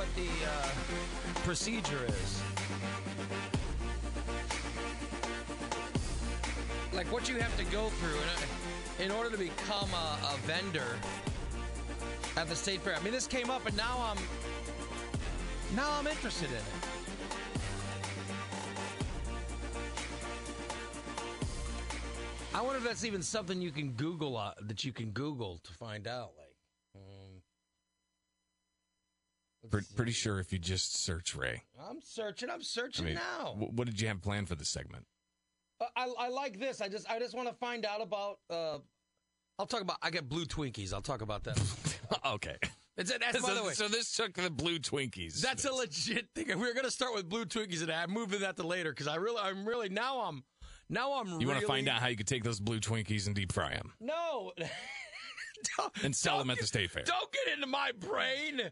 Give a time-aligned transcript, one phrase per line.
[0.00, 0.68] what the uh,
[1.44, 2.42] procedure is.
[6.94, 8.16] Like what you have to go through
[8.98, 10.96] in, in order to become a, a vendor
[12.38, 12.96] at the state fair.
[12.96, 14.16] I mean, this came up, and now I'm
[15.76, 16.62] now I'm interested in it.
[22.54, 25.72] I wonder if that's even something you can Google uh, that you can Google to
[25.74, 26.30] find out.
[26.38, 26.56] Like,
[26.96, 27.42] um,
[29.44, 31.62] let's Pre- pretty sure if you just search Ray.
[31.88, 32.48] I'm searching.
[32.48, 33.52] I'm I searching mean, now.
[33.52, 35.04] wh- what did you have planned for this segment?
[35.80, 36.80] Uh, I, I like this.
[36.80, 38.38] I just I just want to find out about.
[38.48, 38.78] Uh,
[39.58, 39.98] I'll talk about.
[40.02, 40.94] I get blue Twinkies.
[40.94, 41.60] I'll talk about that.
[42.26, 42.56] okay.
[42.96, 43.72] It's, that's by so, the way.
[43.72, 45.40] so this took the blue Twinkies.
[45.40, 46.46] That's a legit thing.
[46.48, 48.90] We were going to start with blue Twinkies, and I moved to that to later
[48.90, 50.42] because I really, I'm really now I'm
[50.88, 51.28] now I'm.
[51.28, 53.52] You really, want to find out how you could take those blue Twinkies and deep
[53.52, 54.52] fry them No.
[56.02, 57.02] And sell them at the state fair.
[57.02, 58.70] Don't get into my brain.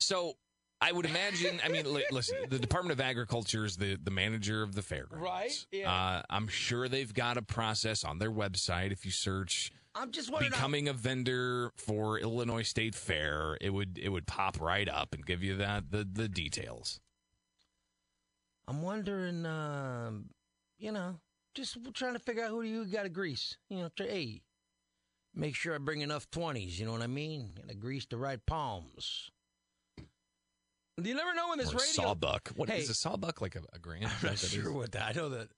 [0.00, 0.34] So
[0.80, 1.60] I would imagine.
[1.64, 5.24] I mean, li- listen, the Department of Agriculture is the the manager of the fairgrounds,
[5.24, 5.92] Right, yeah.
[5.92, 8.90] Uh, I'm sure they've got a process on their website.
[8.90, 10.52] If you search I'm just wondering.
[10.52, 15.24] becoming a vendor for Illinois State Fair, it would it would pop right up and
[15.24, 17.00] give you that the the details.
[18.66, 19.44] I'm wondering.
[19.44, 20.30] Um,
[20.78, 21.16] you know,
[21.54, 23.58] just trying to figure out who you got to grease.
[23.68, 24.40] You know, to, hey,
[25.34, 26.80] make sure I bring enough twenties.
[26.80, 27.50] You know what I mean?
[27.54, 29.30] Got to grease the right palms.
[31.00, 31.84] Do you never know when this or radio.
[32.04, 32.48] sawbuck.
[32.56, 32.90] What is Hey.
[32.90, 34.04] a sawbuck like a, a grand?
[34.06, 35.08] I'm not that what it sure what that.
[35.08, 35.48] I know that.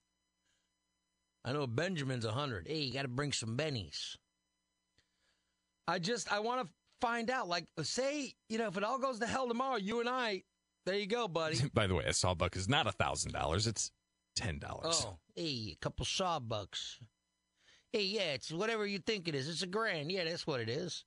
[1.45, 2.67] I know Benjamin's a hundred.
[2.67, 4.15] Hey, you got to bring some bennies.
[5.87, 7.47] I just I want to find out.
[7.47, 10.43] Like, say you know, if it all goes to hell tomorrow, you and I,
[10.85, 11.57] there you go, buddy.
[11.73, 13.91] By the way, a sawbuck is not a thousand dollars; it's
[14.35, 15.05] ten dollars.
[15.05, 16.99] Oh, hey, a couple sawbucks.
[17.91, 19.47] Hey, yeah, it's whatever you think it is.
[19.49, 20.11] It's a grand.
[20.11, 21.03] Yeah, that's what it is.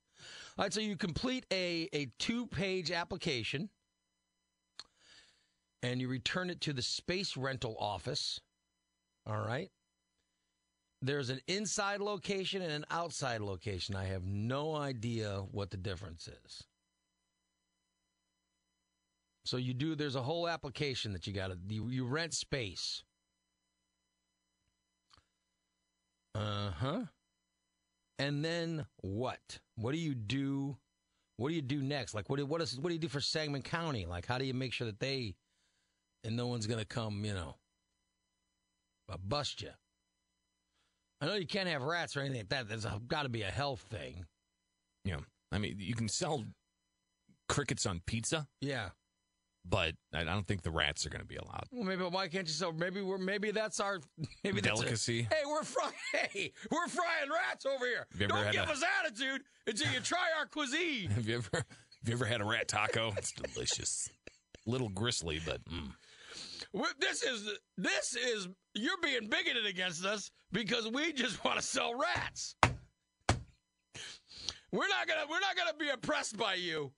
[0.59, 3.69] All right, so you complete a, a two page application
[5.87, 8.41] and you return it to the space rental office.
[9.25, 9.71] All right.
[11.01, 13.95] There's an inside location and an outside location.
[13.95, 16.65] I have no idea what the difference is.
[19.45, 19.95] So you do.
[19.95, 21.59] There's a whole application that you got to.
[21.69, 23.05] You, you rent space.
[26.35, 27.05] Uh huh.
[28.19, 29.61] And then what?
[29.77, 30.77] What do you do?
[31.37, 32.13] What do you do next?
[32.15, 32.39] Like what?
[32.39, 32.77] do- What is?
[32.81, 34.05] What do you do for Sangamon County?
[34.05, 35.37] Like how do you make sure that they
[36.27, 37.25] and no one's gonna come?
[37.25, 37.55] You know,
[39.11, 39.71] uh, bust you.
[41.21, 42.69] I know you can't have rats or anything like that.
[42.69, 44.27] There's got to be a health thing.
[45.05, 45.17] Yeah,
[45.51, 46.45] I mean, you can sell
[47.49, 48.91] crickets on pizza, Yeah.
[49.65, 51.65] but I don't think the rats are going to be allowed.
[51.73, 52.73] Well, maybe why can't you sell?
[52.73, 54.01] Maybe we're maybe that's our
[54.45, 55.23] maybe that's a- Delicacy.
[55.23, 55.93] hey, we're frying.
[56.13, 58.07] Hey, we're frying rats over here.
[58.13, 61.09] Have you ever Don't give a- us attitude until you try our cuisine.
[61.15, 63.15] Have you ever have you ever had a rat taco?
[63.17, 64.11] It's delicious.
[64.67, 65.93] Little gristly, but mm.
[67.01, 71.95] This is this is you're being bigoted against us because we just want to sell
[71.95, 72.57] rats.
[74.73, 76.93] We're not gonna we're not gonna be impressed by you.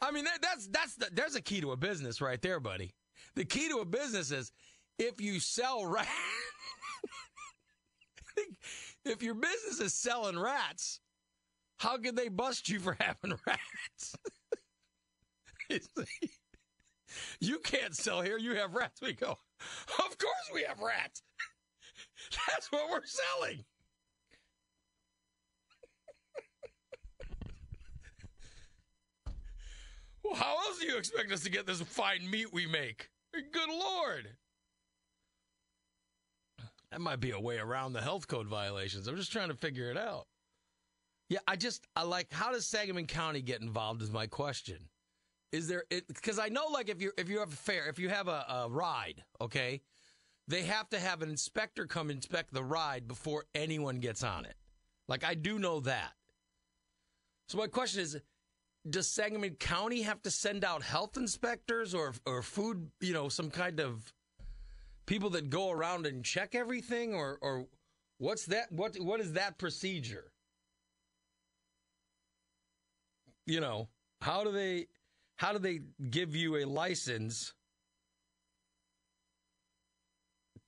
[0.00, 2.94] I mean that, that's that's the, there's a key to a business right there, buddy.
[3.36, 4.50] The key to a business is
[4.98, 6.08] if you sell rats.
[9.04, 11.00] if your business is selling rats,
[11.78, 14.16] how can they bust you for having rats?
[17.82, 18.38] Can't sell here.
[18.38, 19.00] You have rats.
[19.00, 19.38] We go, of
[20.18, 21.20] course we have rats.
[22.48, 23.64] That's what we're selling.
[30.22, 33.08] well, how else do you expect us to get this fine meat we make?
[33.32, 34.28] Good Lord.
[36.92, 39.08] That might be a way around the health code violations.
[39.08, 40.28] I'm just trying to figure it out.
[41.28, 44.88] Yeah, I just, I like, how does Sangamon County get involved is my question.
[45.52, 47.98] Is there it because I know like if you if you have a fair if
[47.98, 49.82] you have a, a ride okay
[50.48, 54.54] they have to have an inspector come inspect the ride before anyone gets on it.
[55.08, 56.12] Like I do know that.
[57.48, 58.18] So my question is
[58.88, 63.50] does Sangamon County have to send out health inspectors or or food you know some
[63.50, 64.12] kind of
[65.06, 67.14] people that go around and check everything?
[67.14, 67.66] Or or
[68.18, 70.32] what's that what what is that procedure?
[73.46, 73.88] You know
[74.20, 74.86] how do they
[75.42, 77.52] how do they give you a license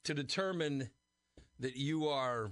[0.02, 0.90] to determine
[1.60, 2.50] that you are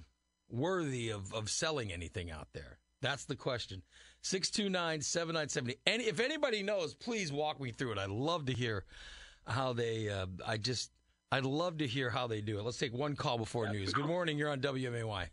[0.49, 2.79] worthy of, of selling anything out there?
[3.01, 3.83] That's the question.
[4.21, 5.81] 629 7970.
[5.85, 7.99] And if anybody knows, please walk me through it.
[7.99, 8.85] I'd love to hear
[9.49, 10.93] how they, uh, I just,
[11.33, 12.63] I'd love to hear how they do it.
[12.63, 13.93] Let's take one call before news.
[13.93, 14.39] Good morning.
[14.39, 15.27] You're on WMAY.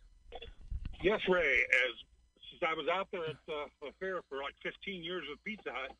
[1.03, 1.53] Yes, Ray.
[1.53, 1.93] As
[2.49, 5.69] since I was out there at uh, a fair for like 15 years with Pizza
[5.71, 5.91] Hut.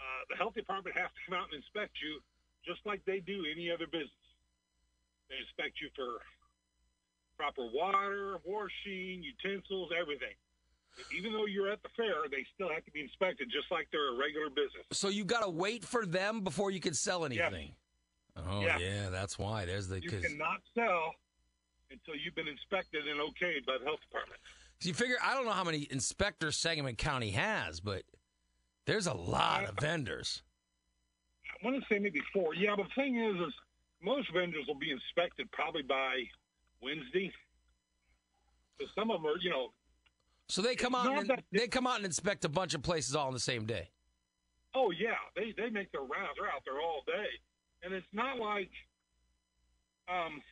[0.00, 2.20] Uh, the health department has to come out and inspect you
[2.66, 4.22] just like they do any other business.
[5.28, 6.20] They inspect you for
[7.36, 10.34] proper water, washing, utensils, everything.
[11.16, 14.14] Even though you're at the fair, they still have to be inspected just like they're
[14.14, 14.84] a regular business.
[14.92, 17.74] So you've got to wait for them before you can sell anything.
[18.36, 18.78] Oh Yeah.
[18.78, 19.64] yeah, that's why.
[19.64, 21.14] There's the You because cannot sell
[21.90, 24.40] until you've been inspected and okayed by the health department.
[24.80, 28.02] So you figure I don't know how many inspectors Sangamon County has, but
[28.86, 30.42] there's a lot of vendors.
[31.62, 32.54] I want to say maybe four.
[32.54, 33.52] Yeah, but the thing is, is
[34.02, 36.22] most vendors will be inspected probably by
[36.82, 37.32] Wednesday.
[38.78, 39.68] Because some of them are, you know,
[40.48, 43.14] So they come out and that- they come out and inspect a bunch of places
[43.14, 43.90] all on the same day.
[44.74, 46.32] oh yeah, they they make their rounds.
[46.38, 47.28] They're out there all day,
[47.82, 48.70] and it's not like,
[50.08, 50.42] um,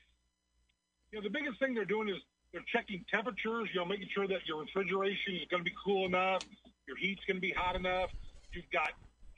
[1.10, 2.16] you know, the biggest thing they're doing is
[2.52, 3.68] they're checking temperatures.
[3.72, 6.42] You know, making sure that your refrigeration is going to be cool enough,
[6.90, 8.10] your heat's going to be hot enough.
[8.52, 8.90] You've got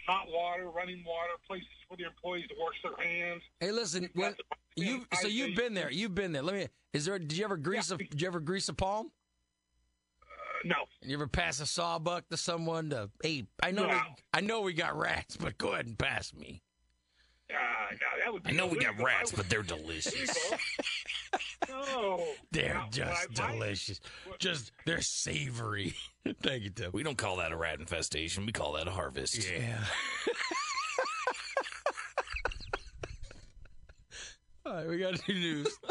[0.06, 3.42] hot water, running water, places for the employees to wash their hands.
[3.60, 4.34] Hey, listen, You've when,
[4.76, 5.90] you so you've been there.
[5.90, 6.42] You've been there.
[6.42, 6.66] Let me.
[6.94, 7.18] Is there?
[7.18, 7.98] Did you ever grease a?
[7.98, 9.10] Did you ever grease a palm?
[10.22, 13.10] Uh, no, You ever pass a sawbuck to someone to?
[13.22, 13.86] Hey, I know.
[13.86, 13.94] We,
[14.32, 16.62] I know we got rats, but go ahead and pass me.
[17.50, 17.54] uh,
[17.92, 20.36] no, that would be I know we got rats, but they're delicious.
[22.54, 24.00] No, They're Now, just what I might- delicious.
[24.38, 25.94] Just they're savory.
[26.42, 26.90] Thank you, Tim.
[26.92, 28.46] We don't call that a rat infestation.
[28.46, 29.48] We call that a harvest.
[29.50, 29.78] Yeah.
[34.64, 35.78] All right, we got new news.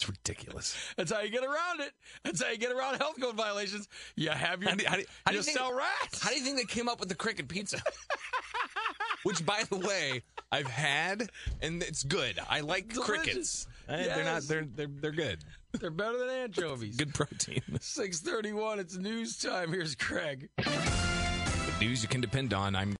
[0.00, 0.76] It's ridiculous.
[0.96, 1.90] That's how you get around it.
[2.22, 3.88] That's how you get around health code violations.
[4.14, 6.22] You have your How do- how do- how do you you think- sell rats.
[6.22, 7.82] How do you think they came up with the cricket pizza?
[9.28, 11.28] Which, by the way, I've had,
[11.60, 12.38] and it's good.
[12.48, 13.66] I like crickets.
[13.88, 14.34] Eh, They're not.
[14.36, 14.46] Yes.
[14.46, 15.44] They're they're they're good.
[15.78, 16.96] They're better than anchovies.
[16.96, 17.60] Good protein.
[17.80, 18.78] Six thirty-one.
[18.78, 19.70] It's news time.
[19.70, 20.48] Here's Craig.
[21.78, 22.74] News you can depend on.
[22.74, 22.96] I'm